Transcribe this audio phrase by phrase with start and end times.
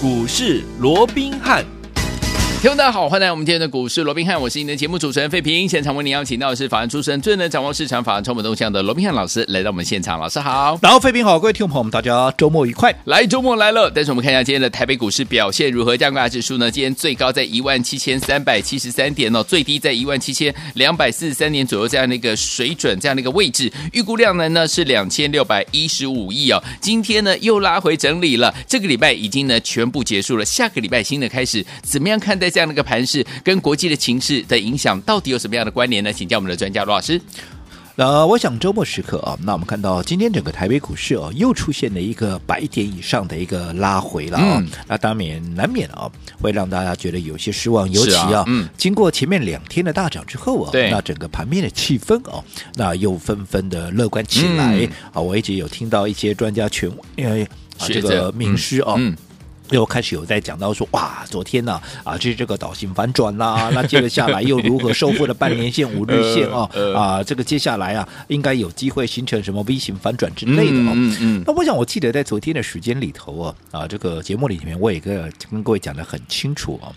[0.00, 1.77] 股市罗宾汉。
[2.60, 5.68] 听众大家好，欢迎来到我们今天的股市罗宾汉，我是您的节目主持人费平。
[5.68, 10.76] 现场为您邀请到的是法案出身、最能掌握市场法案充满动向的罗宾汉老师来到我们现场，老师好。
[10.82, 12.92] 然后费平好，各位听众朋友们，大家周末愉快。
[13.04, 15.96] 来，周末来了，但是我们看一下今天的台北股市表现如何？
[15.96, 16.68] 加权指数呢？
[16.68, 23.72] 今天最高在一万七千三百七十三点哦，最低在一万七千两百四十三点左右这样的一个水准，这样的一个位置。
[23.92, 26.60] 预估量呢呢是两千六百一十五亿哦。
[26.80, 33.24] 今天呢又拉回整理了，这个礼拜已经呢全部结束了，下个礼拜新的开始，怎么样看待这样的一个盘势？
[33.42, 36.12] 跟国际的情势的影响到底有什么样的关联呢？
[36.12, 37.20] 请教我们的专家罗老师。
[37.96, 44.62] 呃，我想周末时刻啊，那我们看到今天整个台北股市啊，又出现了一个百点以上的一个拉回了啊。
[44.86, 46.08] 那当然难免啊，
[46.40, 47.90] 会让大家觉得有些失望。
[47.90, 52.44] 尤其啊，啊嗯，经过前面两天的大涨之后啊，对，那整个盘面的气氛哦，
[52.76, 55.20] 那又纷纷的乐观起来、嗯、啊。
[55.20, 57.42] 我一直有听到一些专家权因为
[57.78, 58.94] 啊这个名师啊。
[58.96, 59.16] 嗯嗯
[59.70, 66.98] 又开始有在讲到说，哇，昨天呢，啊，这是这个岛型反转啦， 那接着下来又如何收复了半年线、五日线啊、呃呃？
[66.98, 70.92] 啊，这个接下来啊，应该有机会形成什么 V 型反转之类的哦。
[70.94, 71.42] 嗯嗯。
[71.46, 76.92] 那我想，我记得在昨天的时间里头啊，啊，这个节目里面我也跟跟各位讲的很清楚啊。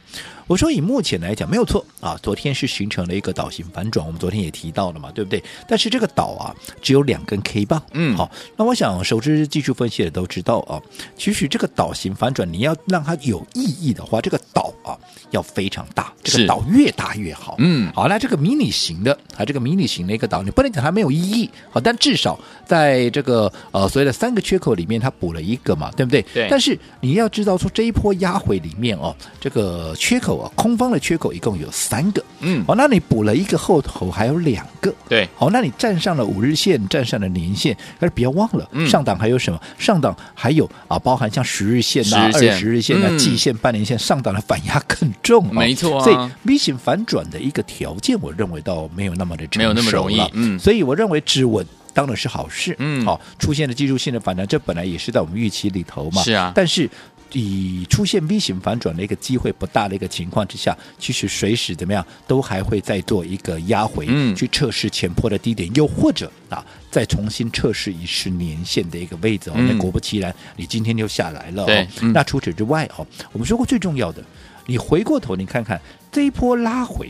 [0.47, 5.41] 我说以目前来讲没有错啊，昨天是形成了一个岛型反转，我们昨天也提到了嘛，对不对？
[5.67, 10.81] 但是这个岛啊，只有两根 K 棒，嗯，好，那我想熟知技术分析的都知道啊，
[11.17, 14.97] 其实这个岛型反转，你要让它有意义的话，这个岛啊
[15.29, 26.21] 要非常大，这个岛越大越好，嗯，好，那这个迷你型的啊，这个迷你型的一个岛，你不能讲它没有意义，好，但至少在这个呃所谓的三个缺口里面，它补了一个嘛，对不对？
[26.33, 26.47] 对。
[26.49, 30.30] 但是你要知道说这一波压回里面哦，这个缺口。
[30.55, 39.59] 空方的缺口一共有三个，嗯，哦，那你补了一个后头还有两个，对，好，那你站上了五日线，站上了年线，但是不要忘了，嗯、上档还有什么？
[39.77, 46.03] 上档还有啊，包含像十日线呐、二十日线呐、季线、半年线，上档的反压更重，没错、啊。
[46.03, 56.89] 所以 V 型反转的一个条件，我认为倒没有那么的没有那么容易，嗯，所以我认为止稳当然是好事，嗯，好，出现了技术性的反弹，这本来也是在我们预期里头嘛，是啊，但是。
[57.33, 69.53] 以出现 V 型反转的一个机会不大的一个情况之下，其实随时怎么样都还会再做一个压回，嗯，去测试前坡的低点，又或者啊，再重新测试一次年线的一个位置哦。
[69.57, 71.87] 那果不其然，你今天就下来了哦。
[72.13, 74.23] 那除此之外哦，我们说过最重要的，
[74.65, 75.79] 你回过头你看看
[76.11, 77.09] 这一波拉回。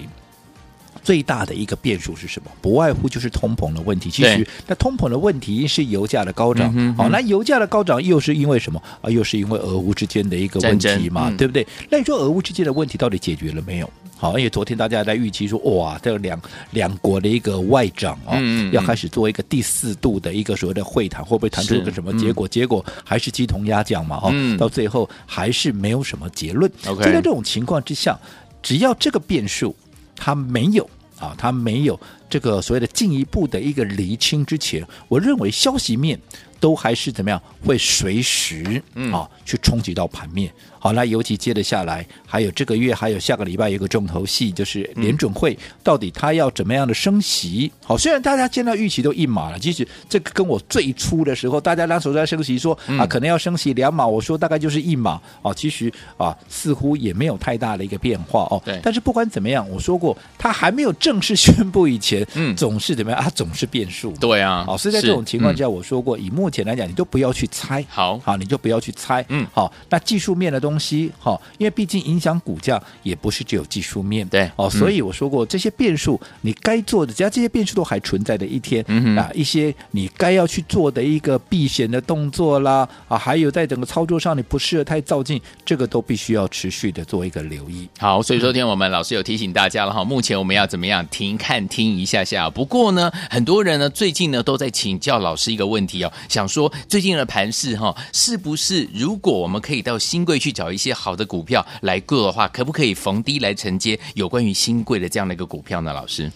[1.03, 2.51] 最大的一个变数是什么？
[2.61, 4.09] 不外乎就是通膨的问题。
[4.09, 6.67] 其实，那通膨的问题是油价的高涨。
[6.67, 9.09] 好、嗯哦，那油价的高涨又是因为什么啊？
[9.09, 11.65] 又是因为俄乌之间的一个问题嘛，嗯、对不对？
[11.89, 13.89] 那你说俄乌之间的问题到底解决了没有？
[14.17, 16.39] 好，因为昨天大家在预期说，哇，这两
[16.69, 22.47] 两国的一个外长啊、哦嗯，要开始做一个第四度的一个所谓的会谈，会不会谈出一个什么结果？
[22.47, 26.71] 结果还是鸡同鸭讲嘛，哈、嗯，到最后还是没有什么结论。
[26.83, 28.19] 就.在这种情况之下，
[28.61, 29.75] 只要这个变数。
[30.23, 30.87] 它没有
[31.19, 31.99] 啊，它没有
[32.29, 36.19] 这个所谓的进一步的一个厘清之前，我认为消息面
[36.59, 40.53] 都还是怎么样，会随时啊去冲击到盘面。
[40.83, 47.71] 好，那尤其接着下来，还有这个月，还有下个礼拜有一个重头戏，就是联准会到底他要怎么样的升息？
[47.85, 58.59] 好，虽然大家见到预期都一码了，其实这个跟我最初的时候，大家那时候在升息说啊，可能要升息两码，我说大概就是一码啊，其实啊，似乎也没有太大的一个变化哦。
[58.65, 58.79] 对。
[58.81, 64.13] 但是不管怎么样，我说过，他还没有正式宣布以前，嗯，总是怎么样啊，总是变数。
[64.13, 64.63] 对啊。
[64.65, 67.85] 好，所以在这种情况下，我说过，以目前来讲，你都不要去猜。
[67.87, 69.23] 好，好，你就不要去猜。
[69.29, 69.45] 嗯。
[69.53, 70.70] 好，那技术面的东西。
[70.71, 87.89] 东西哈，因为毕竟影响股价也不是只有技术面，对哦，所以我说过、嗯、这些变数，你该做的，只要这些变数都还存在的一天、嗯、啊，一些你该要去做的一个避险的动作啦啊，还有在整个操作上你不适合太造进，这个都必须要持续的做一个留意。
[87.99, 92.49] 好，所以昨天我们老师有提醒大家了哈，目前我们要怎么样停看听一下下。
[92.49, 100.51] 不过呢，很多人呢最近呢都在请教老师一个问题哦，想说最近的盘势哈，是不是如果我们可以到新贵去？
[100.51, 105.93] 找一些好的股票来过的话，可不可以逢低来承接有关于新贵的这样的一个股票呢？
[105.93, 106.29] 老师，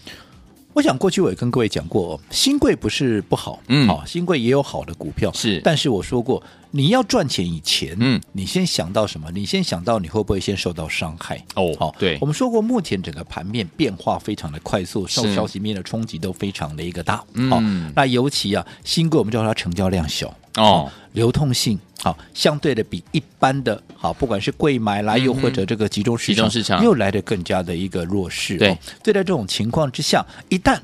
[0.72, 5.60] 我想过去我也跟各位讲过，新贵不是不好，嗯，好，新贵也有好的股票，是。
[5.62, 9.30] 但是我说过，你要赚钱以前，嗯，你先想到什么？
[9.32, 11.42] 你先想到你会不会先受到伤害？
[11.54, 12.18] 哦，好，对。
[12.20, 17.60] 我们说过，目前整个盘面变化非常的快速，受消息面的冲击都非常的一个大，嗯，好，
[17.94, 21.78] 那尤其啊，兴柜我们叫它成交量小，哦，流通性。
[21.98, 28.58] 好，相对的比一般的好，不管是贵买来，又或者这个集中市场，集中市场又来的更加的一个弱势。
[28.58, 30.78] 对，对，在这种情况之下，一旦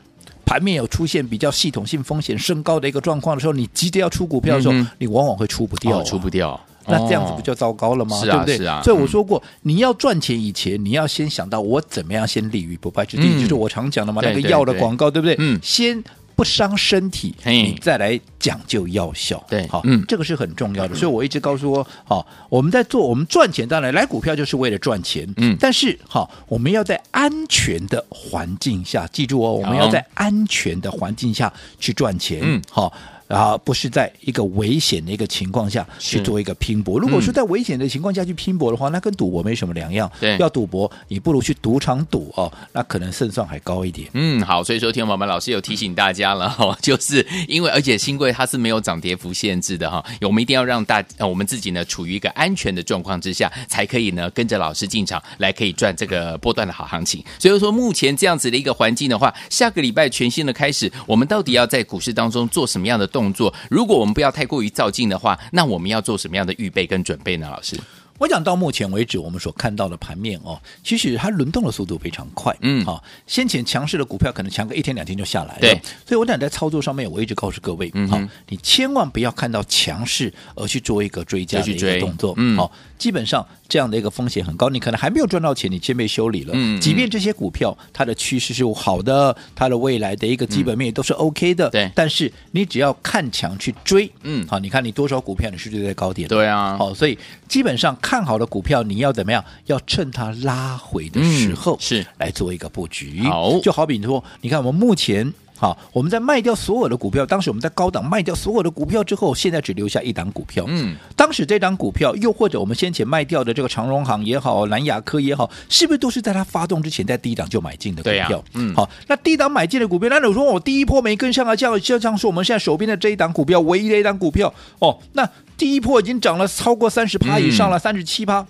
[0.45, 6.59] 盘面有出现比较系统性风险升高的一个状况的时候，你急着要出股票的时候，嗯、你往往会出不掉、啊哦，出不掉。
[6.87, 8.21] 那这样子不就糟糕了吗？
[8.23, 8.57] 对不对？
[8.57, 15.37] 是啊所以我说过，你要赚钱以前，你要先想到我怎么样先立于不败之地，嗯就是我常讲的嘛，对那个药的广告，对不对？
[15.39, 16.03] 嗯先。
[16.43, 20.05] 不伤身体，你再来讲究药效，对好，嗯。
[20.09, 20.95] 这个是很重要的。
[20.97, 25.57] 所以我一直告诉我，好，我们在做，我们赚钱，当然来股票就是为了赚钱，嗯。
[25.61, 32.61] 但是好，我们要在安全的环境下，记住哦，我们要在安全的环境下去赚钱，嗯。
[32.69, 32.93] 好。
[33.27, 36.99] 然后不是在一个危险的一个情况下去做一个拼搏。
[36.99, 40.11] 如果说在危险的情况下去拼搏的话，那跟赌博没什么两样。
[40.21, 44.09] 对，要赌博，你不如去赌场赌哦，那可能胜算还高一点。
[44.15, 57.25] 嗯，好，所以说，听我们老师有提醒大家了哈， 就是因为而且新贵它是没有涨跌幅限制的哈，我们一定要让大我们自己呢处于一个安全的状况之下，才可以呢跟着老师进场来可以赚这个波段的好行情。
[57.39, 63.53] 所以说，目前这样子的一个环境的话，下个礼拜全新的开始，我们到底要在股市当中做什么样的动作？
[63.69, 67.51] 如果我们不要太过于照镜的话，那我们要做什么样的预备跟准备呢？
[67.51, 67.79] 老师？
[68.23, 72.57] 我讲到目前为止，我们所看到的盘面哦，其实它轮动的速度非常快。
[72.61, 75.61] 嗯，好、哦，先前强势的股票可能强个一天两天就下来了。
[75.61, 75.75] 对，
[76.07, 82.33] 所以我讲在操作上面，我一直告诉各位，好、嗯哼，你千万不要看到强势而去做一个追加的一个动作。
[82.37, 86.53] 嗯，好、哦，基本上这样的一个风险很高，你可能还没有赚到钱，你先被修理了。
[86.55, 91.69] 嗯，即便这些股票它的趋势是好的，它的未来的一个基本面也都是 OK 的。
[91.71, 96.29] 对、嗯，但是你只要看强去追，嗯，好，你看你多少股票你是追在高点？
[96.29, 98.83] 对啊，好，所以基本上看好的股票。
[98.83, 99.45] 你要怎么样？
[99.67, 103.23] 要趁它拉回的时候，嗯、是来做一个布局。
[103.23, 105.33] 好，就好比说，你看我们目前，
[105.63, 107.25] 好，我们在卖掉所有的股票。
[107.25, 110.65] 当时我们在高档卖掉所有的股票之后，现在只留下一档股票。
[110.67, 118.39] 嗯，当时这档股票，又或者我们先前卖掉的这个长荣行也好，南亚科也好，是不是都是在它发动之前，在低档就买进的股票？
[118.41, 121.55] 啊、嗯，好，那低档买进的股票，那你说我第一波没跟上啊？
[121.55, 128.45] 这样就像是我们现在手边的这一档股票，唯一的一档股票哦，那第一波已经涨了超过三十趴以上了，三十七趴。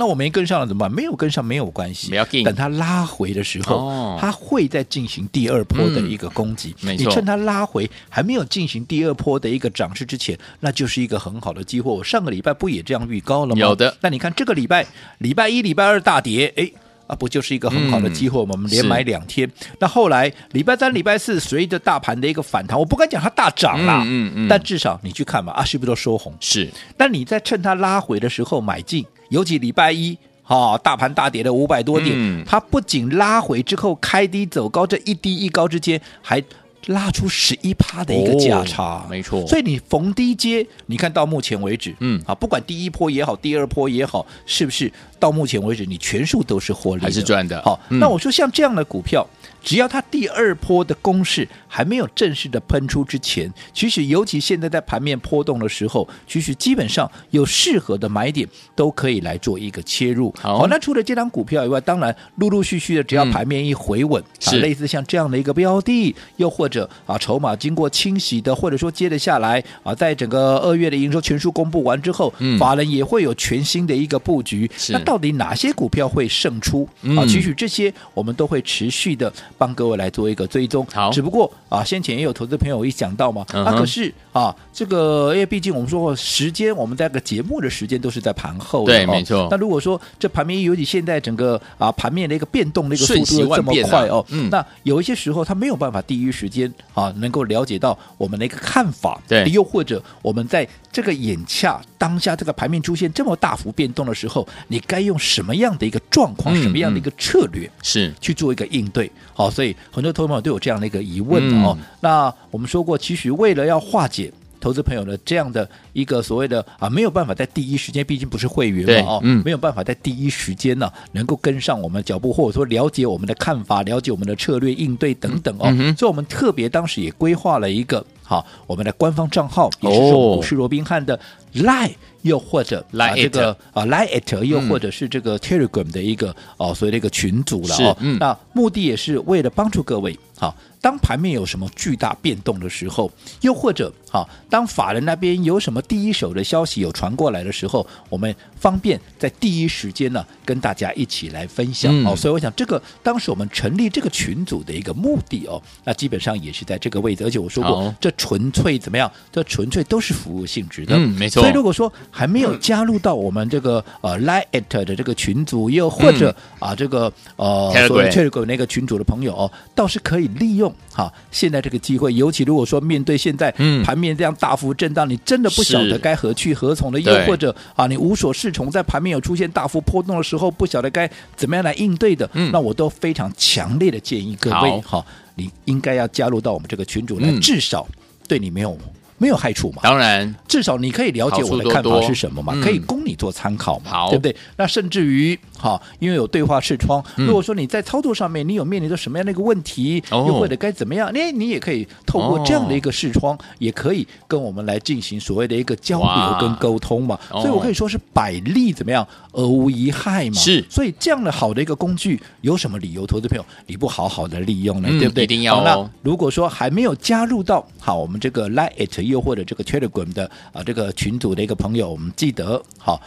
[0.00, 0.90] 那我没跟上了怎么办？
[0.90, 2.10] 没有跟上没有关系，
[2.42, 6.74] 等它拉回的时候，哦、它会再进行第二波的一个攻击。
[6.80, 11.92] 嗯、你趁它拉回还没有进行第二波的一个涨势之前，那就是一个很好的机会。
[11.92, 13.60] 我上个礼拜不也这样预告了吗？
[13.60, 13.94] 有的。
[14.00, 14.86] 那你看这个礼拜，
[15.18, 16.72] 礼拜一、礼拜二大跌，哎
[17.10, 18.38] 啊，不就是一个很好的机会？
[18.38, 19.50] 我们连买两天。
[19.80, 26.32] 那后来礼拜三、礼拜四，随着大盘的一个反弹，我不敢讲它大涨啦，嗯嗯，嗯，但至少你去看嘛，啊，是不是都收红？
[26.40, 26.70] 是。
[26.96, 29.04] 那你在趁它拉回的时候买进。
[29.30, 36.42] 尤其礼拜一，哈、哦，大盘大跌了五百多点，嗯，它不仅拉回之后开低走高，这一低一高之间还
[36.86, 39.46] 拉出十一趴的一个价差，哦，没错。
[39.46, 47.60] 所以你逢低接，你看到目前为止，嗯，啊，不管第一波也好，第二波也好，是不是到目前为止你全数都是获利，还是赚的？
[47.62, 49.26] 好，嗯，那我说像这样的股票。
[49.62, 60.34] 只要它第二波的攻势还没有正式的喷出之前，其实尤其现在在盘面波动的时候，其实基本上有适合的买点都可以来做一个切入。
[60.40, 74.70] 好，好，那除了这张股票以外，当然陆陆续续的，只要盘面一回稳，啊，类似像这样的一个标的，又或者啊筹码经过清洗的，或者说接着下来啊，在整个二月的营收全数公布完之后，嗯，法人也会有全新的一个布局。
[74.88, 76.88] 那到底哪些股票会胜出？
[77.16, 79.32] 啊，其实这些我们都会持续的。
[79.60, 89.48] 帮各位来做一个追踪，好，只不过啊，先前也有投资朋友一讲到嘛，嗯、啊，可是啊，这个因为毕竟我们说过时间，我们在个节目的时间都是在盘后的，对，没错。
[89.50, 109.10] 那如果说这盘面尤其现在整个啊盘面的一个变动的一个速度这么快哦，嗯，那有一些时候他没有办法第一时间啊能够了解到我们的一个看法，对，又或者我们在这个眼下当下这个盘面出现这么大幅变动的时候，你该用什么样的一个状况，嗯、什么样的一个策略是去做一个应对？
[109.32, 111.76] 好，所以很多投资朋友都有这样的一个疑问哦。
[111.78, 125.72] 嗯、那我们说过，其实为了要化解投资朋友的这样的一个所谓的啊，没有办法在第一时间，毕竟不是会员嘛哦，嗯，没有办法在第一时间呢、啊、能够跟上我们脚步，或者说了解我们的看法，了解我们的策略应对等等哦。
[125.78, 131.18] 嗯、所以我们特别当时也规划了一个好我们的官方账号，也是说股市罗宾汉的
[131.54, 131.94] Line。
[132.22, 137.96] 又或者啊，这个啊，Line，又或者是这个 Telegram 的一个哦，所谓的一个群组了哦。
[137.98, 143.10] 嗯，那目的也是为了帮助各位，好，当盘面有什么巨大变动的时候，
[143.40, 152.16] 又或者好，当法人那边有什么第一手的消息有传过来的时候，我们方便在第一时间呢跟大家一起来分享哦。
[152.16, 157.22] 所以我想，这个当时我们成立这个群组的一个目的哦，那基本上也是在这个位置。
[157.22, 159.10] 而且我说过，这纯粹怎么样？
[159.30, 160.96] 这纯粹都是服务性质的。
[160.96, 161.42] 嗯，没错。
[161.42, 168.10] 所以如果说还没有加入到我们这个呃 Line 的这个群组，又或者、嗯、啊这个呃所谓
[168.46, 173.50] 那个群组的朋友哦，倒是可以利用哈现在这个机会，尤其如果说面对现在
[173.84, 185.04] 盘面这样大幅震荡，你真的不晓得该何去何从的，又或者啊，你无所适从，在盘面有出现大幅波动的时候，不晓得该怎么样来应对的，嗯、那我都非常强烈的建议各位，好，
[185.34, 187.86] 你应该要加入到我们这个群组来，至少
[188.26, 188.76] 对你没有。
[189.20, 189.82] 没有害处嘛？
[189.82, 192.58] 当然，至少你可以了解我的看法是什么嘛？
[192.62, 194.08] 可以供你做参考嘛？
[194.08, 194.34] 对不对？
[194.56, 207.20] 那甚至于，好，因为有对话视窗，如果说你在操作上面你有面临着什么样的一个问题，又或者该怎么样，那你也可以透过这样的一个视窗，也可以跟我们来进行所谓的一个交流跟沟通嘛。
[207.30, 210.36] 所以我可以说是百利怎么样而无一害嘛。
[210.36, 214.88] 是，所以这样的好的一个工具，有什么理由，投资朋友你不好好的利用呢？
[214.98, 215.24] 对不对？
[215.24, 215.62] 一定要。
[215.62, 223.00] 那如果说还没有加入到好我们这个 Lite 又或者这个 Telegram 的啊，这个群组的一个朋友，我们记得好，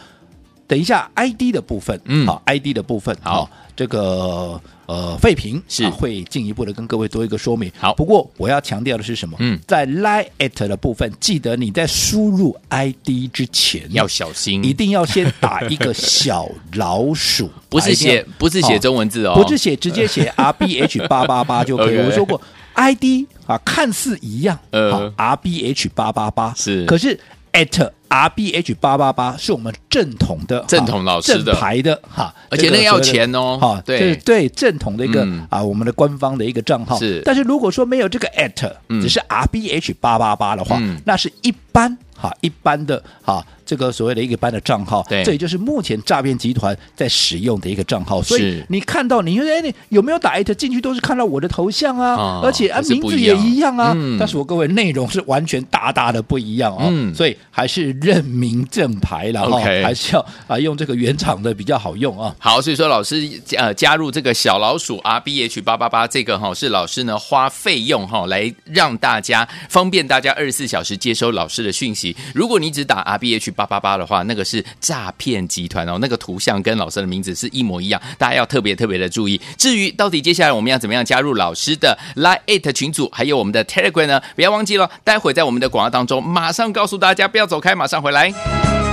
[0.66, 7.70] 等一下 ID 的部分，嗯，好 ID 的部分，好，这个呃废品是会进一步的跟各位多一个说明。
[7.76, 9.36] 好，不过我要强调的是什么？
[9.40, 21.98] 嗯，在 Line@ 的部分，记得你在输入 ID 之前要小心，一定要先打一个小老鼠，不是写不是写中文字哦，不是写直接写 RBH 八八八就可以。
[21.98, 22.40] 我说过。
[22.76, 27.18] ID 啊，看似一样，呃，RBH 八八八是，可是
[27.52, 31.52] at RBH 八八八是我们正统的正统老师的。
[31.52, 34.14] 正牌的哈，而且那个要钱哦，哈，对。
[34.16, 36.98] 对，正统的一个啊，我们的官方的一个账号。
[36.98, 43.44] 是，但是如果说没有这个 at，只是 RBH 八八八的话，那是一般哈一般的哈。
[43.64, 48.22] 这个所谓的一个班的账号，对，这也就是目前诈骗集团在使用的一个账号。
[48.22, 53.92] 所以你看到你说哎，你有没有打艾特进去，都是看到我的头像啊，哦、而且啊名字也一样啊。
[53.96, 56.88] 嗯、但是我各位内容是完全大大的不一样啊、哦。
[56.90, 62.34] 嗯、所以还是认明正牌了哈还是要啊用这个原厂的比较好用啊。
[62.38, 72.16] 好，所以说老师呃加入这个小老鼠 R B H 八八八这个哈是老师呢花费用哈来让大家方便大家二十四小时接收老师的讯息。
[72.34, 79.40] 如果你只打 R B H 八八八的话，那个是诈骗集团哦，那个图像跟老师的名字是一模一样，大家要特别特别的注意。
[79.56, 84.20] 至于到底接下来我们要怎么样加入老师的 Line 群组，还有我们的 Telegram 呢？
[84.34, 88.83] 不要忘记了，待会在我们的广告当中马上告诉大家，不要走开，马上回来。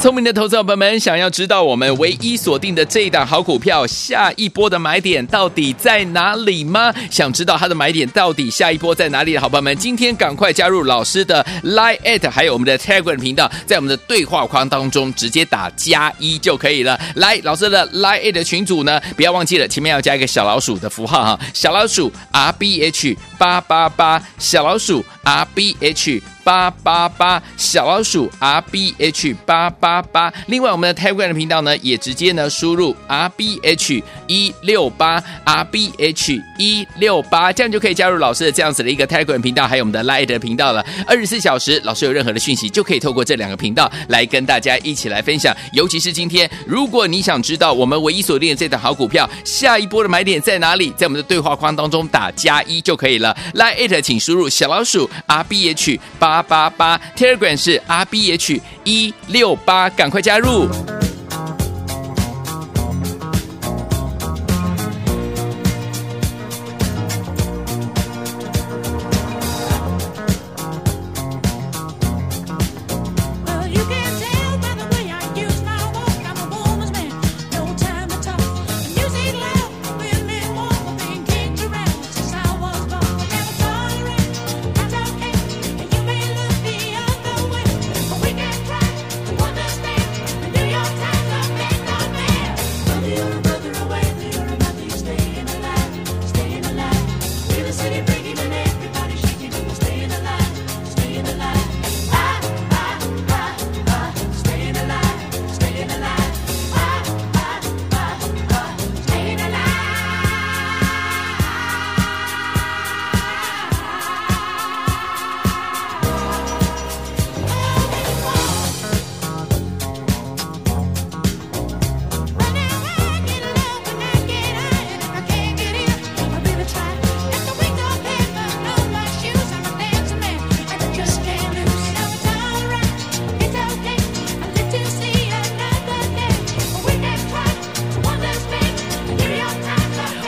[0.00, 6.90] 聪明的投资者朋友们，想要知道我们唯一锁定的这一档好股票下一波的买点到底在哪里吗？
[7.10, 16.98] 想知道它的买点到底下一波在哪里的好朋友们，今天赶快加入老师的 Line@ 还有我们的 Telegram 频道，在我们的对话框当中直接打加一就可以了。
[17.16, 26.22] 来，老师的 Line@ 群组呢，不要忘记了前面要加一个小老鼠的符号哈，小老鼠 R B H 八八八，小老鼠 R B H。
[26.42, 39.40] 八八八小老鼠 R B H 八八八，另外我们的 Telegram 频道呢，也直接呢输入 R B H 一六八 R B H 一六八，这样就可以加入老师的这样子的一个 Telegram
[39.40, 40.84] 频道，还有我们的 Line 的频道了。
[41.06, 45.54] 二十四小时，老师有任何的讯息，就可以透过这两个频道来跟大家一起来分享。
[45.74, 53.36] 尤其是今天，如果你想知道我们唯一锁定的这档好股票下一波的买点在哪里，在我们的对话框当中打加一就可以了。
[53.54, 60.68] Line 请输入小老鼠 R B H 八八八 Telegram 是 R B H 一六八，赶快加入。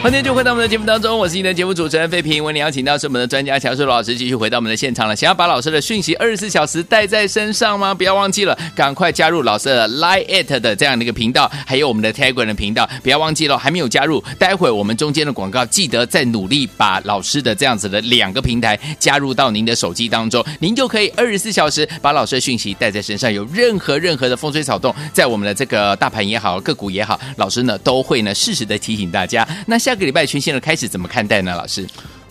[0.02, 2.42] 欢迎就回到我们的节目当中，我是你的节目主持人费平。
[2.42, 5.14] 为你邀请到是我们的专家乔叔老师，继续回到我们的现场了。
[5.14, 7.94] 想要把老师的讯息二十四小时带在身上吗？
[7.94, 12.90] 不要忘记了，赶快加入老师的 Line@ 的这样的一个频道，还有我们的 Telegram 的频道。
[13.00, 23.32] 不要忘记了，还没有加入，待会我们中间的广告记得再努力把老师的这样子的两个平台加入到您的手机当中，您就可以二十四小时把老师的讯息带在身上。
[23.32, 29.46] 有任何任何的风吹草动，在我们的这个大盘也好，个股也好，老师呢都会呢适时的提醒大家。
[29.64, 31.54] 那下个礼拜全线的开始怎么看待呢？
[31.56, 31.86] 老师，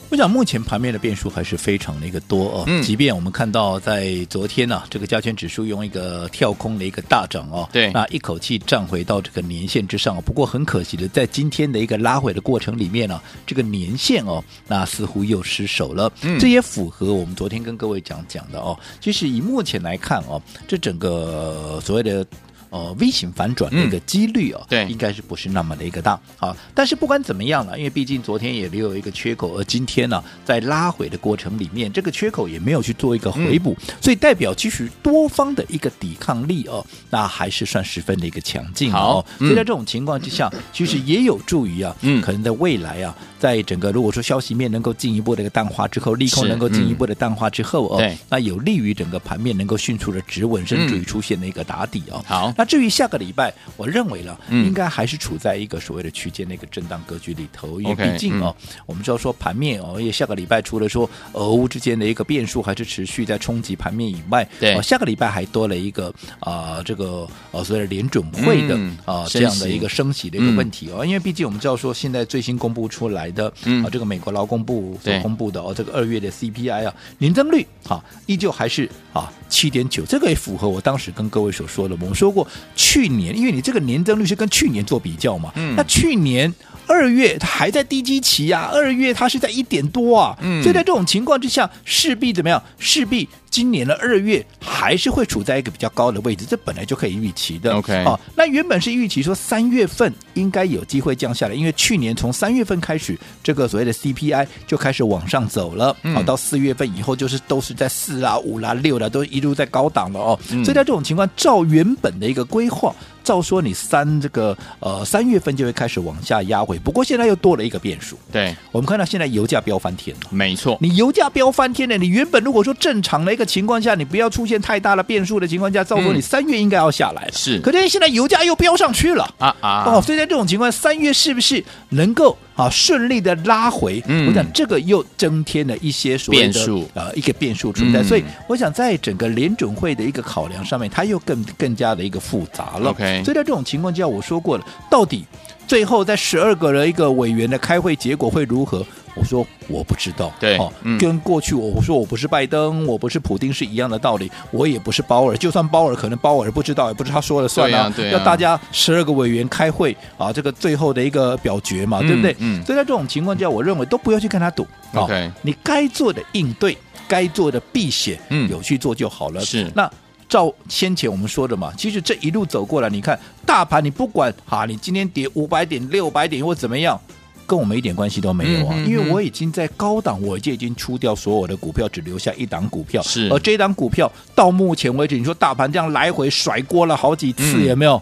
[0.09, 2.63] 我想目前盘面的变数还是非常的一个多哦。
[2.67, 10.21] 嗯，即便我们看到在昨天呢、啊，这个加权指数用一个跳空的一个大涨哦，对，那一口气站回到这个年线之上。
[10.21, 16.11] 不过很可惜的，在今天的一个拉回的过程里面呢、啊，这个年线哦，那似乎又失守了。
[16.23, 18.77] 嗯，这也符合我们昨天跟各位讲讲的哦。
[18.99, 22.25] 其实以目前来看哦，这整个所谓的。
[22.71, 39.23] 呃，V 型反转的一个几率哦，嗯、对，应该是不是那么的一个大啊，但是不管怎么样了，因为毕竟昨天也留有一个缺口，而今天呢，在拉回的过程里面，这个缺口也没有去做一个回补，嗯、所以代表其实多方的一个抵抗力哦，那还是算十分的一个强劲哦。
[39.39, 52.23] 嗯、所以在这种情况之下，其实也有助于啊，嗯，可能在未来啊，在整个如果说消息面能够进一步的一个淡化之后，利空能够进一步的淡化之后哦，对，那有利于整个盘面能够迅速的止稳，甚至于出现的一个打底哦。
[52.25, 52.53] 好。
[52.61, 73.47] 那至于下个礼拜，我认为呢，应该还是处在一个所谓的区间的一个震荡格局里头，因为毕竟哦，我们知道说盘面哦，因为下个礼拜除了说俄乌之间的一个变数还是持续在冲击盘面以外，对，下个礼拜还多了一个啊，这个呃所谓的联准会的啊这样的一个升息的一个问题哦，因为毕竟我们知道说现在最新公布出来的
[73.83, 82.47] 啊这个美国劳工部所公布的哦这个二月的 CPI 啊年增率啊依旧还是啊七点九，这个也符合我当时跟各位所说的，我们说过。
[82.75, 86.53] 去年，因为你这个年增率是跟去年做比较嘛，嗯，那去年
[86.87, 92.61] 二月它还在低基期啊，二月它是在一点多啊，嗯，所以在这种情况之下，势必怎么样？
[92.79, 93.27] 势必。
[93.51, 97.73] 今年的二月还是会处在一个比较高的位置，这本来就可以预期的。
[97.73, 110.39] OK，哦，那原本是预期说三月份应该有机会降下来，因为去年从三月份开始，这个所谓的 CPI 就开始往上走了，好，到四月份以后就是都是在四啦、五啦、六啦，都一路在高档了哦。
[110.47, 112.95] 所以在这种情况，照原本的一个规划，
[113.31, 118.19] 照说你三这个呃三月份就会开始往下压回，不过现在又多了一个变数。
[118.29, 127.31] 对，我们看到现在油价飙翻天了，没错，你油价飙翻天了，你原本如果说正常的一个情况下，你不要出现太大的变数的情况下，照说你三月应该要下来了。
[127.31, 129.83] 是，可是现在油价又飙上去了啊啊！
[129.87, 134.03] 哦，所以在这种情况，三月是不是能够啊顺利的拉回？
[134.07, 138.03] 嗯，我想这个又增添了一些所谓的变数啊一个变数存在。
[138.03, 142.91] 所以我想在整个联准会的一个考量上面，它又更更加的一个复杂了。
[142.91, 145.25] OK，所以在这种情况之下，我说过了，到底
[145.71, 148.85] 最后在十二个的一个委员的开会结果会如何？
[149.15, 162.35] 我说我不知道，对，哦，嗯、跟过去我我说我不是拜登，我不是普丁是一样的道理，我也不是鲍尔，就算鲍尔可能鲍尔不知道，也不是他说了算啊，对啊，对啊，要大家十二个委员开会啊，这个最后的一个表决嘛，嗯、对不对？
[162.39, 164.67] 嗯，所以在这种情况下，我认为都不要去跟他赌。
[164.91, 165.09] 哦、
[165.41, 169.39] 你该做的应对，该做的避险，嗯，有去做就好了。
[169.39, 169.89] 是，那
[170.31, 176.97] 照先前我们说的嘛，其实这一路走过来，你看大盘，你不管哈，你今天跌五百点、六百点或怎么样。
[177.45, 183.01] 跟我们一点关系都没有啊，因为我已经在高档，我就已经出掉所有的股票，只留下一档股票。
[183.01, 188.01] 是，而这档股票到目前为止，你说大盘这样来回甩锅了好几次，有没有？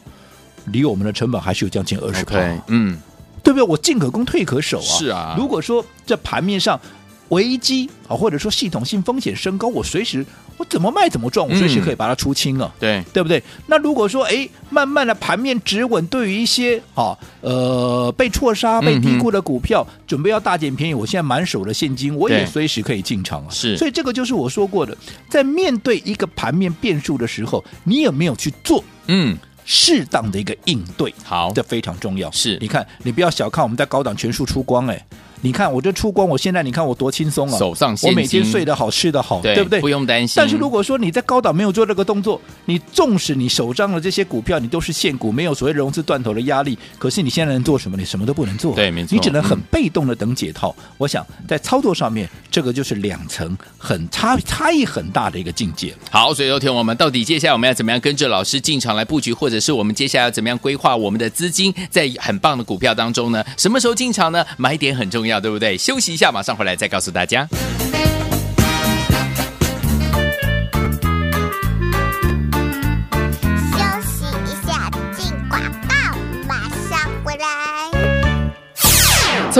[0.65, 2.62] 离我们的成本还是有将近二十块。
[2.68, 2.96] 嗯，
[3.42, 3.68] 对不对？
[3.68, 4.84] 我进可攻，退可守啊。
[4.84, 5.34] 是啊。
[5.36, 6.80] 如果说这盘面上
[7.30, 10.26] 危机啊，或者说系统性风险升高，我随时。
[10.58, 13.42] 我怎么卖怎么赚，我随时可以把它出清啊，嗯、对对不对？
[13.68, 23.48] 那如果说哎，慢慢的盘面止稳，对于一些啊呃被错杀、被低估的股票，嗯、准备要大捡便宜，我现在满手的现金，我也随时可以进场啊。
[23.50, 24.98] 是，所以这个就是我说过的，
[25.30, 31.13] 在面对一个盘面变数的时候，你有没有去做嗯适当的一个应对？
[31.24, 32.30] 好，这非常重要。
[32.32, 35.06] 是，你看，你不要小看我们在高档全数出光哎。
[35.41, 37.58] 你看，我就出光，我现在你看我多轻松啊！
[37.58, 39.80] 手上，我每天睡得好，吃得好，对，对不对？
[39.80, 40.34] 不用担心。
[40.36, 47.97] 但是如果说你在高档没有做这个动作，你纵使你手上的这些股票你都是现股，没有所谓融资断头的压力，可是你现在能做什么？
[47.97, 48.75] 你什么都不能做。
[48.75, 49.10] 对，没错。
[49.12, 50.75] 你只能很被动的等解套。
[50.78, 55.93] 嗯、我想在操作上面，这个就是两层很差差异很大的一个境界。
[56.10, 63.43] 好，所以有请我们到底接下来我们要怎么样跟着老师进场来布局，或者是我们接下来要怎么样规划我们的资金在很棒的股票当中呢？
[63.58, 64.45] 什么时候进场呢？
[64.58, 65.78] 买点很重要，对不对？
[65.78, 66.13] 休息。
[66.13, 67.46] 一下，马上回来再告诉大家。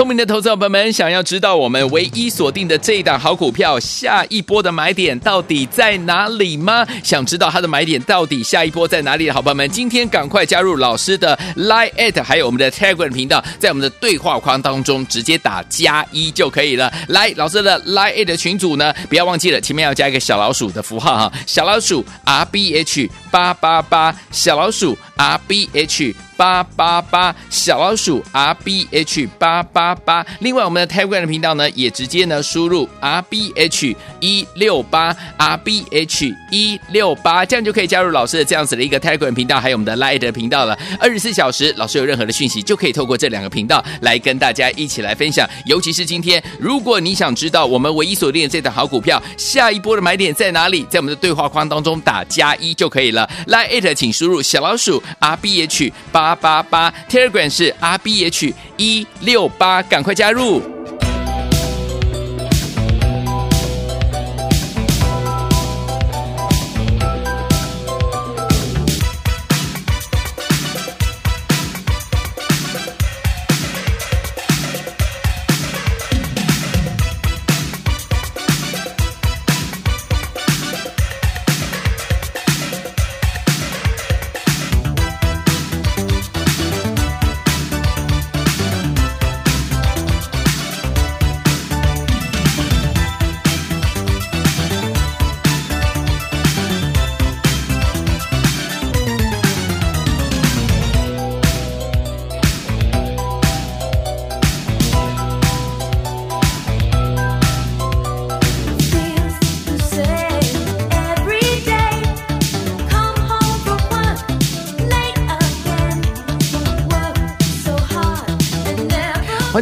[0.00, 6.86] 聪明的投资者朋友们，想要知道我们唯一锁定的这一档好股票下一波的买点到底在哪里吗？
[7.04, 16.90] 想知道它的买点到底下一波在哪里的好朋友们，今天赶快加入老师的 Line@ at，还有我们的 Telegram 频道，在我们的对话框当中直接打加一就可以了。
[17.08, 26.14] 来，老师的 Line@ at 群组呢，不要忘记了，前面要加一个小老鼠的符号哈，小老鼠 R B H 八八八，小老鼠 R B H。
[26.40, 39.34] 八八八小老鼠 R B H 八八八，另外我们的 Telegram 频道呢，也直接呢输入 R B H 一六八 R B H 一六八，这样就可以加入老师的这样子的一个 Telegram
[39.34, 40.78] 频道，还有我们的 Line 的频道了。
[40.98, 45.46] 二十四小时，老师有任何的讯息，就可以透过这两个频道来跟大家一起来分享。
[45.66, 53.28] 尤其是今天，如果你想知道我们唯一锁定的这档好股票下一波的买点在哪里，在我们的对话框当中打加一就可以了。
[53.46, 56.20] Line 请输入小老鼠 R B H 八。
[56.20, 60.79] 八八八，Telegram 是 R B H 一六八，赶快加入。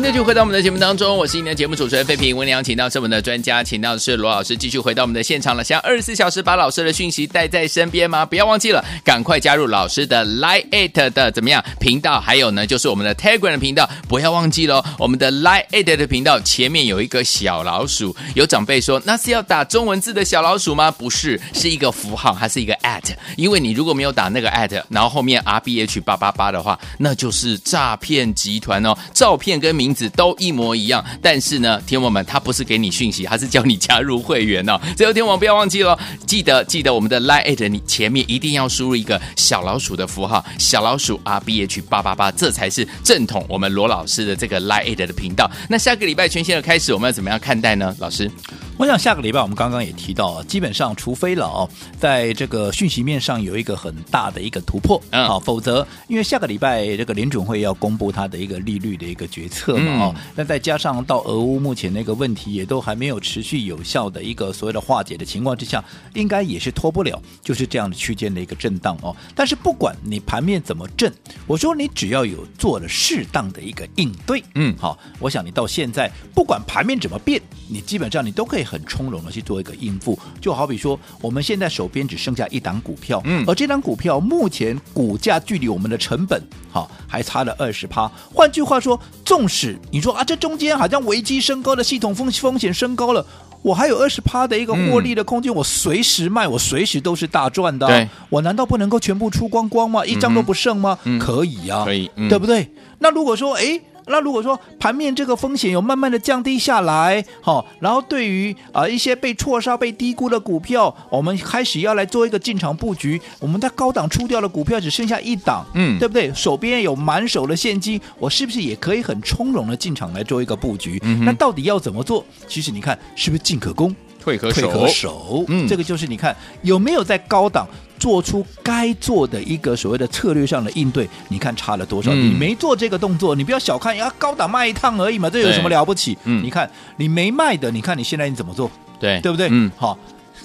[0.09, 2.35] 继续回到我们的节目当中，我是今天的节目主持人费平。
[2.35, 5.63] 温良，请到是我们的专家，请到的是罗老师，继续回到我们的现场了。
[5.63, 8.25] 想二十四小时把老师的讯息带在身边吗？
[8.25, 12.19] 不要忘记了，赶快加入老师的 Line@ 的怎么样频道？
[12.19, 18.17] 还有呢，就是我们的 Telegram 的频道，不要忘记喽，我们的 Line@ 的频道前面有一个小老鼠。
[18.35, 20.91] 有长辈说，那是要打中文字的小老鼠吗？
[20.91, 23.15] 不是，是一个符号，还是一个 at。
[23.37, 28.97] 因为你如果没有打那个 at，然后后面 RBH 八八八的话，那就是诈骗集团哦。
[29.13, 34.81] 照片跟名字都一模一样，但是呢，天王们他不是给你讯息，他是叫你加入会员哦。
[34.97, 45.51] 最后天王不要忘记了，记得记得我们的 Line@ 你前面一定要输入一个小老鼠的符号，小老鼠 R B H 八八八，这才是正统我们罗老师的这个 Line@ 的频道。
[45.69, 47.95] 那下个礼拜全新的开始，我们要怎么样看待呢？
[47.99, 48.31] 老师，
[48.77, 60.15] 我想下个礼拜我们刚刚也提到，基本上除非了哦，在这个讯息面上有一个很大的一个突破，嗯，好，否则因为下个礼拜这个联准会要公布它的一个利率的一个决策嘛，哦。
[60.35, 69.15] 那再加上到俄乌目前那个问题也都还没有持续有效的一个所谓的化解的情况之下，应该也是脱不了就是这样的区间的一个震荡哦。
[69.35, 71.13] 但是不管你盘面怎么震，
[71.47, 80.19] 我说你只要有做了适当的一个应对，嗯，好，我想你到现在不管盘面怎么变，你基本上你都可以很从容的去做一个应付。
[80.41, 88.11] 就好比说我们现在手边只剩下一档股票，嗯，而这档股票目前股价距离我们的成本好还差了二十趴。
[88.35, 93.25] 换句话说，纵使你说啊，这中间好像危机升高的系统风风险升高了，
[93.63, 97.87] 我还有二十趴的一个获利的空间，嗯、我随时卖，我随时都是大赚的。
[97.87, 100.05] 对，我难道不能够全部出光光吗？
[100.05, 100.99] 一张都不剩吗？
[101.05, 102.71] 嗯、可以啊，可以，嗯、对不对？
[102.99, 103.81] 那如果说，哎。
[104.11, 113.21] 那如果说盘面这个风险有慢慢的降低下来，好，然后对于啊一些被错杀、被低估的股票，我们开始要来做一个进场布局。
[113.39, 116.33] 我们在高档出掉的股票只剩下一档，嗯，对不对？
[116.35, 120.99] 手边有满手的现金，我是不是也可以很从容的进场来做一个布局？
[121.03, 122.25] 嗯，那到底要怎么做？
[122.47, 124.61] 其实你看，是不是进可攻，退可守？
[124.63, 127.67] 退可守，嗯，这个就是你看有没有在高档。
[127.99, 132.11] 做出该做的一个所谓的策略上的应对，你看差了多少？
[132.13, 136.17] 嗯、你没做这个动作，你不要小看，要高档卖一趟而已嘛，这有什么了不起？
[136.25, 138.71] 嗯，你看你没卖的，你看你现在你怎么做？
[138.99, 139.49] 对，对不对？
[139.51, 139.99] 嗯，好，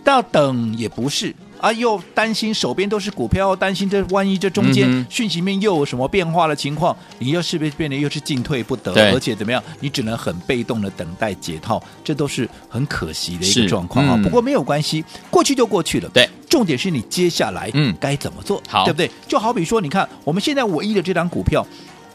[0.04, 1.34] 到等也不是。
[1.64, 8.92] 啊，又担心手边都是股票，担心这万一这中间讯息面又有什么变化的情况，你又是不是变得又是进退不得？
[8.94, 14.16] 对而且怎么样，你只能很被动的等待解套，这都是很可惜的一个状况啊。
[14.18, 16.10] 嗯、不过没有关系，过去就过去了。
[16.14, 19.10] 对，重点是你接下来嗯该怎么做，好对不对？
[19.26, 21.66] 就好比说，你看我们现在唯一的这张股票。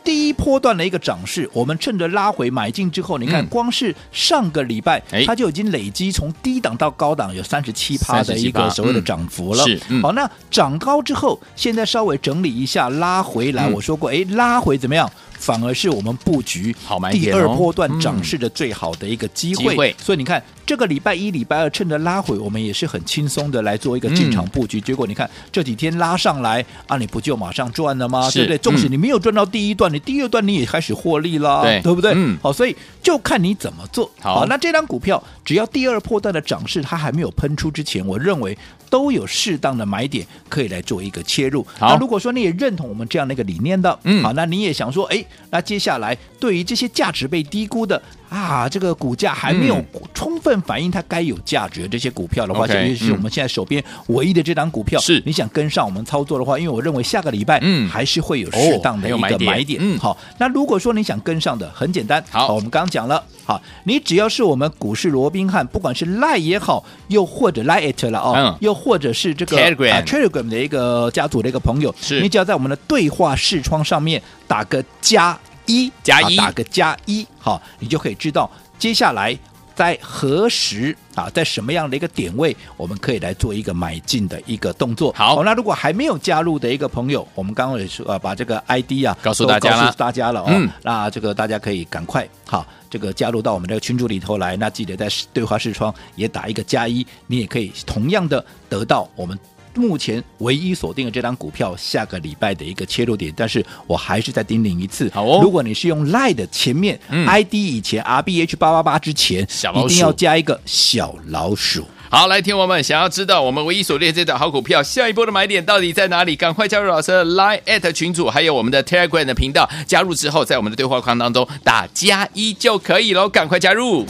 [0.09, 9.62] 第一波段的一个涨势，我们趁着拉回买进之后，你看，光是上个礼拜，它就已经累积从低档到高档有三十七趴的一个所谓的涨幅了。
[9.64, 13.68] 是，好，那涨高之后，现在稍微整理一下，拉回来。
[13.68, 15.07] 我说过，哎，拉回怎么样？
[15.38, 16.75] 反而是我们布局
[17.12, 19.29] 第二波段涨势的最好的一个。
[19.29, 24.79] 机会所以你看，这个礼拜一、礼拜二趁着拉回，我们也是很轻松的来做一个进场布局。
[24.79, 28.31] 嗯结果你看这几天拉上来啊，你不就马上赚了吗？
[28.31, 28.59] 对不对？
[28.59, 32.13] 纵使嗯你没有赚到第一段，你第二段你也开始获利了，对不对？
[32.15, 34.11] 嗯好，所以就看你怎么做。
[34.21, 38.57] 好那这张股票只要第二破段的涨势它还没有喷出之前，我认为
[38.91, 41.67] 都有适当的买点可以来做一个切入。
[41.79, 49.85] 好那如果说你也认同我们这样的一个理念的，嗯好，那你也想说，哎，那接下来对于这些价值被低估的啊，这个股价还没有嗯。
[50.14, 55.23] 充分反映它该有价值的这些股票的话尤其是我们现在手边唯一的这张股票，是。
[55.25, 57.88] 你想跟上我们操作的话，因为我认为下个礼拜嗯。
[57.88, 59.79] 还是会有适当的一个买点。
[59.81, 59.99] 嗯。
[59.99, 62.55] 好，那如果说你想跟上的，很简单，好。
[62.55, 68.57] 我们刚刚讲了，好，你只要是我们股市罗宾汉，不管是 Line 也好，又或者 Line it 了哦，嗯。
[68.61, 72.21] 又或者是这个 Telegram 啊 Telegram 的一个家族的一个朋友，是。
[72.21, 75.38] 你只要在我们的对话视窗上面打个加
[75.69, 79.39] 一，加一啊打个加一，好，你就可以知道接下来。
[79.79, 85.13] 在何时啊，在什么样的一个点位，我们可以来做一个买进的一个动作。
[85.13, 90.47] 好那如果还没有加入的一个朋友，我们刚刚也说啊，把这个 ID 啊告诉大家了告诉大家了哦。
[90.49, 94.57] 嗯那这个大家可以赶快好，这个加入到我们这个群组里头来。
[94.57, 99.39] 那记得在对话视窗也打一个加一，你也可以同样的得到我们。
[99.75, 109.47] 目前唯一锁定的这张股票，下个礼拜的一个切入点，但是我还是再叮咛一次，好哦如果你是用 Line 的前面、嗯 ID 以前 RBH 八八八之前，
[109.85, 111.85] 一定要加一个小老鼠。
[112.11, 116.35] 好，来，听我们想要知道我们唯一锁定这档好股票下一波的买点到底在哪里？
[116.35, 119.69] 赶快加入老师的 Line at 群组，还有我们的 Telegram 的频道。
[119.87, 124.07] 加入之后，在我们的对话框当中打加一就可以喽，赶快加入。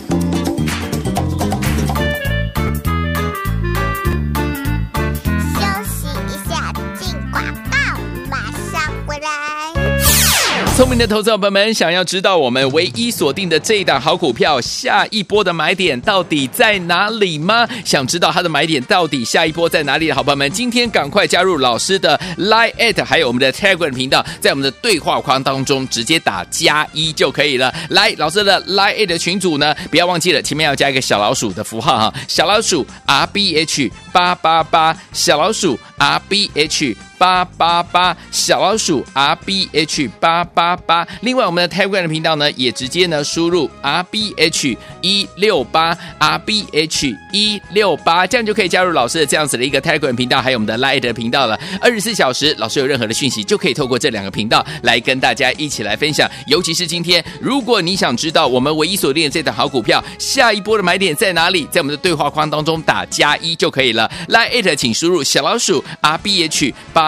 [10.79, 17.69] 聪明的投资者朋友们，想要知道我们唯一锁定的这一档好股票下一波的买点到底在哪里吗？
[17.85, 27.75] 想知道它的买点到底下一波在哪里的好朋友们，今天赶快加入老师的 Line at 还有我们的 Telegram 频道，在我们的对话框当中直接打加一就可以了。
[27.91, 36.97] 来，老师的 Line at 群组呢，不要忘记了前面要加一个小老鼠的符号哈，小老鼠 R B H 八八八，小老鼠 R B H。
[37.19, 50.15] 八八八小老鼠 R B H 八八八，另外我们的 Telegram 频道呢，也直接呢输入 R B H 一六八 R B H 一六八，这样就可以加入老师的这样子的一个 Telegram
[50.15, 51.59] 频道，还有我们的 Light 的频道了。
[51.81, 56.31] 二十四小时，老师有任何的讯息，就可以透过这两个频道来跟大家一起来分享。
[56.47, 64.09] 尤其是今天，如果你想知道我们唯一锁定的这档好股票下一波的买点在哪里，在我们的对话框当中打加一就可以了。
[64.29, 67.08] Light 请输入小老鼠 R B H 八。